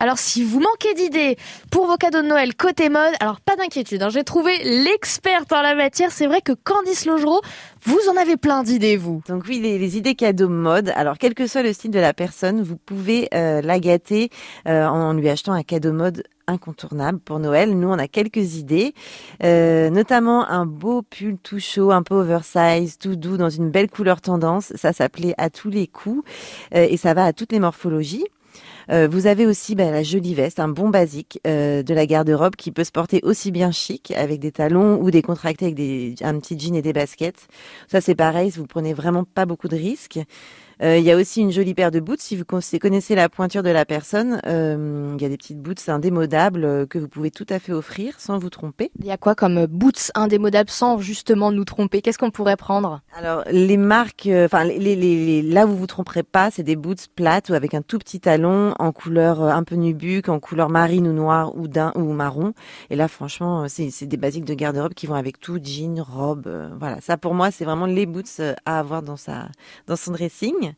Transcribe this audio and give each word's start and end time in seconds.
Alors 0.00 0.18
si 0.18 0.42
vous 0.42 0.58
manquez 0.58 0.92
d'idées 0.94 1.36
pour 1.70 1.86
vos 1.86 1.96
cadeaux 1.96 2.20
de 2.20 2.26
Noël 2.26 2.56
côté 2.56 2.88
mode, 2.88 3.14
alors 3.20 3.40
pas 3.40 3.54
d'inquiétude, 3.54 4.02
hein, 4.02 4.08
j'ai 4.08 4.24
trouvé 4.24 4.58
l'experte 4.64 5.52
en 5.52 5.62
la 5.62 5.76
matière. 5.76 6.10
C'est 6.10 6.26
vrai 6.26 6.40
que 6.40 6.50
Candice 6.52 7.06
Logereau, 7.06 7.40
vous 7.84 8.00
en 8.10 8.16
avez 8.16 8.36
plein 8.36 8.64
d'idées, 8.64 8.96
vous. 8.96 9.22
Donc 9.28 9.44
oui, 9.48 9.60
les, 9.60 9.96
idées 9.96 10.16
cadeaux 10.16 10.48
mode. 10.48 10.92
Alors 10.96 11.16
quel 11.16 11.34
que 11.34 11.46
soit 11.46 11.62
le 11.62 11.72
style 11.72 11.92
de 11.92 12.00
la 12.00 12.12
personne, 12.12 12.60
vous 12.60 12.76
pouvez 12.76 13.28
euh, 13.34 13.62
la 13.62 13.78
gâter 13.78 14.30
euh, 14.66 14.84
en 14.84 15.12
lui 15.12 15.28
achetant 15.28 15.52
un 15.52 15.62
cadeau 15.62 15.92
mode 15.92 16.24
incontournable 16.48 17.20
pour 17.20 17.38
Noël. 17.38 17.78
Nous, 17.78 17.88
on 17.88 17.98
a 17.98 18.08
quelques 18.08 18.56
idées, 18.56 18.94
euh, 19.44 19.90
notamment 19.90 20.44
un 20.48 20.66
beau 20.66 21.02
pull 21.02 21.38
tout 21.38 21.60
chaud, 21.60 21.92
un 21.92 22.02
peu 22.02 22.16
oversize, 22.16 22.98
tout 22.98 23.14
doux, 23.14 23.36
dans 23.36 23.48
une 23.48 23.70
belle 23.70 23.88
couleur 23.88 24.20
tendance. 24.20 24.72
Ça, 24.74 24.92
s'appelait 24.92 25.34
à 25.38 25.50
tous 25.50 25.70
les 25.70 25.86
coups 25.86 26.28
et 26.72 26.96
ça 26.96 27.14
va 27.14 27.26
à 27.26 27.32
toutes 27.32 27.52
les 27.52 27.60
morphologies. 27.60 28.26
Euh, 28.90 29.08
vous 29.10 29.26
avez 29.26 29.46
aussi 29.46 29.74
bah, 29.74 29.90
la 29.90 30.02
jolie 30.02 30.34
veste, 30.34 30.60
un 30.60 30.68
bon 30.68 30.88
basique 30.88 31.40
euh, 31.46 31.82
de 31.82 31.94
la 31.94 32.06
garde-robe 32.06 32.56
qui 32.56 32.70
peut 32.70 32.84
se 32.84 32.92
porter 32.92 33.20
aussi 33.22 33.50
bien 33.50 33.70
chic 33.70 34.12
avec 34.12 34.40
des 34.40 34.52
talons 34.52 35.00
ou 35.00 35.10
des 35.10 35.22
contractés 35.22 35.66
avec 35.66 35.74
des, 35.74 36.14
un 36.22 36.38
petit 36.38 36.58
jean 36.58 36.74
et 36.74 36.82
des 36.82 36.92
baskets. 36.92 37.48
Ça 37.88 38.00
c'est 38.00 38.14
pareil, 38.14 38.50
vous 38.50 38.66
prenez 38.66 38.94
vraiment 38.94 39.24
pas 39.24 39.46
beaucoup 39.46 39.68
de 39.68 39.76
risques. 39.76 40.20
Euh, 40.82 40.98
il 40.98 41.04
y 41.04 41.10
a 41.10 41.16
aussi 41.16 41.40
une 41.40 41.52
jolie 41.52 41.74
paire 41.74 41.90
de 41.90 42.00
boots. 42.00 42.20
Si 42.20 42.36
vous 42.36 42.44
connaissez 42.44 43.14
la 43.14 43.28
pointure 43.28 43.62
de 43.62 43.70
la 43.70 43.84
personne, 43.84 44.40
euh, 44.46 45.14
il 45.16 45.22
y 45.22 45.24
a 45.24 45.28
des 45.28 45.36
petites 45.36 45.60
boots 45.60 45.88
indémodables 45.88 46.64
euh, 46.64 46.86
que 46.86 46.98
vous 46.98 47.08
pouvez 47.08 47.30
tout 47.30 47.46
à 47.48 47.58
fait 47.58 47.72
offrir 47.72 48.18
sans 48.18 48.38
vous 48.38 48.50
tromper. 48.50 48.90
Il 48.98 49.06
y 49.06 49.10
a 49.10 49.16
quoi 49.16 49.34
comme 49.34 49.66
boots 49.66 50.10
indémodables 50.14 50.70
sans 50.70 50.98
justement 50.98 51.52
nous 51.52 51.64
tromper? 51.64 52.02
Qu'est-ce 52.02 52.18
qu'on 52.18 52.30
pourrait 52.30 52.56
prendre? 52.56 53.02
Alors 53.16 53.44
les 53.50 53.76
marques, 53.76 54.28
enfin 54.28 54.64
les, 54.64 54.78
les, 54.78 54.96
les, 54.96 55.42
là 55.42 55.64
vous 55.64 55.76
vous 55.76 55.86
tromperez 55.86 56.22
pas, 56.22 56.50
c'est 56.50 56.62
des 56.62 56.76
boots 56.76 57.06
plates 57.14 57.50
ou 57.50 57.54
avec 57.54 57.74
un 57.74 57.82
tout 57.82 57.98
petit 57.98 58.20
talon 58.20 58.73
en 58.78 58.92
couleur 58.92 59.42
un 59.42 59.62
peu 59.64 59.74
nubuque, 59.76 60.28
en 60.28 60.40
couleur 60.40 60.68
marine 60.68 61.08
ou 61.08 61.12
noire 61.12 61.56
ou 61.56 61.68
d'un 61.68 61.92
ou 61.94 62.12
marron. 62.12 62.54
Et 62.90 62.96
là 62.96 63.08
franchement, 63.08 63.66
c'est 63.68 64.06
des 64.06 64.16
basiques 64.16 64.44
de 64.44 64.54
garde-robe 64.54 64.94
qui 64.94 65.06
vont 65.06 65.14
avec 65.14 65.40
tout, 65.40 65.58
jean, 65.62 66.00
robe. 66.02 66.48
voilà, 66.78 67.00
ça 67.00 67.16
pour 67.16 67.34
moi 67.34 67.50
c'est 67.50 67.64
vraiment 67.64 67.86
les 67.86 68.06
boots 68.06 68.40
à 68.64 68.78
avoir 68.78 69.02
dans 69.02 69.16
sa 69.16 69.48
dans 69.86 69.96
son 69.96 70.12
dressing. 70.12 70.74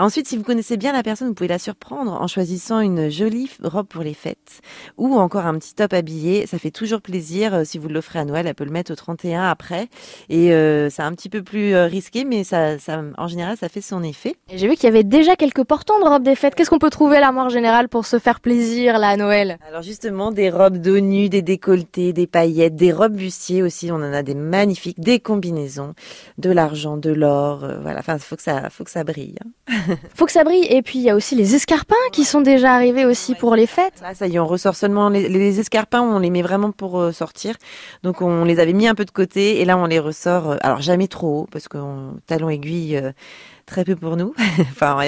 Ensuite, 0.00 0.26
si 0.26 0.38
vous 0.38 0.44
connaissez 0.44 0.78
bien 0.78 0.94
la 0.94 1.02
personne, 1.02 1.28
vous 1.28 1.34
pouvez 1.34 1.48
la 1.48 1.58
surprendre 1.58 2.12
en 2.12 2.26
choisissant 2.26 2.80
une 2.80 3.10
jolie 3.10 3.50
robe 3.62 3.86
pour 3.86 4.02
les 4.02 4.14
fêtes 4.14 4.62
ou 4.96 5.14
encore 5.16 5.44
un 5.44 5.58
petit 5.58 5.74
top 5.74 5.92
habillé. 5.92 6.46
Ça 6.46 6.58
fait 6.58 6.70
toujours 6.70 7.02
plaisir. 7.02 7.52
Euh, 7.52 7.64
si 7.64 7.76
vous 7.76 7.88
l'offrez 7.88 8.18
à 8.18 8.24
Noël, 8.24 8.46
elle 8.46 8.54
peut 8.54 8.64
le 8.64 8.70
mettre 8.70 8.92
au 8.92 8.94
31 8.94 9.42
après. 9.42 9.88
Et 10.30 10.54
euh, 10.54 10.88
c'est 10.88 11.02
un 11.02 11.12
petit 11.12 11.28
peu 11.28 11.42
plus 11.42 11.74
euh, 11.74 11.84
risqué, 11.84 12.24
mais 12.24 12.44
ça, 12.44 12.78
ça, 12.78 13.02
en 13.18 13.28
général, 13.28 13.58
ça 13.58 13.68
fait 13.68 13.82
son 13.82 14.02
effet. 14.02 14.36
J'ai 14.54 14.68
vu 14.68 14.74
qu'il 14.74 14.84
y 14.84 14.86
avait 14.86 15.04
déjà 15.04 15.36
quelques 15.36 15.64
portants 15.64 16.00
de 16.00 16.08
robes 16.08 16.22
des 16.22 16.34
fêtes. 16.34 16.54
Qu'est-ce 16.54 16.70
qu'on 16.70 16.78
peut 16.78 16.88
trouver 16.88 17.18
à 17.18 17.20
l'armoire 17.20 17.50
générale 17.50 17.90
pour 17.90 18.06
se 18.06 18.18
faire 18.18 18.40
plaisir 18.40 18.98
là 18.98 19.10
à 19.10 19.16
Noël? 19.18 19.58
Alors 19.68 19.82
justement, 19.82 20.32
des 20.32 20.48
robes 20.48 20.78
dos 20.78 21.00
nu, 21.00 21.28
des 21.28 21.42
décolletés, 21.42 22.14
des 22.14 22.26
paillettes, 22.26 22.74
des 22.74 22.92
robes 22.94 23.16
bustiers 23.16 23.62
aussi. 23.62 23.92
On 23.92 23.96
en 23.96 24.14
a 24.14 24.22
des 24.22 24.34
magnifiques, 24.34 24.98
des 24.98 25.20
combinaisons, 25.20 25.92
de 26.38 26.50
l'argent, 26.50 26.96
de 26.96 27.10
l'or. 27.10 27.66
voilà. 27.82 27.98
Enfin, 27.98 28.16
faut 28.16 28.36
que 28.36 28.42
ça, 28.42 28.70
faut 28.70 28.84
que 28.84 28.90
ça 28.90 29.04
brille. 29.04 29.36
Hein. 29.44 29.76
Faut 30.14 30.26
que 30.26 30.32
ça 30.32 30.44
brille. 30.44 30.66
Et 30.68 30.82
puis 30.82 30.98
il 30.98 31.02
y 31.02 31.10
a 31.10 31.16
aussi 31.16 31.34
les 31.34 31.54
escarpins 31.54 31.94
qui 32.12 32.24
sont 32.24 32.40
déjà 32.40 32.74
arrivés 32.74 33.04
aussi 33.04 33.34
pour 33.34 33.54
les 33.54 33.66
fêtes. 33.66 34.00
Là, 34.02 34.14
ça 34.14 34.26
y 34.26 34.36
est, 34.36 34.38
on 34.38 34.46
ressort 34.46 34.76
seulement 34.76 35.08
les, 35.08 35.60
escarpins. 35.60 36.02
On 36.02 36.18
les 36.18 36.30
met 36.30 36.42
vraiment 36.42 36.72
pour 36.72 36.98
euh, 36.98 37.12
sortir. 37.12 37.56
Donc 38.02 38.22
on 38.22 38.44
les 38.44 38.60
avait 38.60 38.72
mis 38.72 38.88
un 38.88 38.94
peu 38.94 39.04
de 39.04 39.10
côté 39.10 39.60
et 39.60 39.64
là 39.64 39.76
on 39.76 39.86
les 39.86 39.98
ressort. 39.98 40.52
Euh, 40.52 40.56
alors 40.60 40.80
jamais 40.80 41.08
trop 41.08 41.40
haut 41.40 41.48
parce 41.50 41.68
que 41.68 41.78
talon 42.26 42.50
aiguille. 42.50 42.96
Euh, 42.96 43.12
très 43.70 43.84
peu 43.84 43.96
pour 43.96 44.16
nous. 44.16 44.34
enfin, 44.60 44.98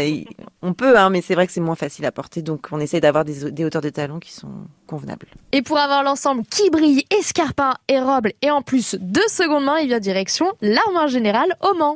on 0.62 0.72
peut, 0.72 0.96
hein, 0.96 1.10
mais 1.10 1.20
c'est 1.20 1.34
vrai 1.34 1.46
que 1.46 1.52
c'est 1.52 1.60
moins 1.60 1.74
facile 1.74 2.06
à 2.06 2.12
porter, 2.12 2.42
donc 2.42 2.68
on 2.70 2.78
essaie 2.80 3.00
d'avoir 3.00 3.24
des, 3.24 3.50
des, 3.50 3.64
hauteurs 3.64 3.82
de 3.82 3.90
talons 3.90 4.20
qui 4.20 4.32
sont 4.32 4.52
convenables. 4.86 5.26
Et 5.50 5.62
pour 5.62 5.78
avoir 5.78 6.02
l'ensemble 6.04 6.44
qui 6.46 6.70
brille, 6.70 7.04
escarpins 7.18 7.74
et 7.88 7.98
robes, 7.98 8.28
et 8.40 8.50
en 8.50 8.62
plus 8.62 8.96
de 9.00 9.20
seconde 9.28 9.64
main, 9.64 9.78
il 9.78 9.88
vient 9.88 9.98
direction 9.98 10.46
l'armoire 10.62 11.08
générale 11.08 11.56
au 11.60 11.76
Mans. 11.76 11.90